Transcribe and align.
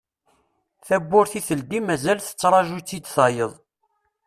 Tawwurt 0.87 1.33
i 1.39 1.41
teldi 1.47 1.79
mazal 1.85 2.19
tettraju-tt-id 2.21 3.05
tayeḍ. 3.15 3.53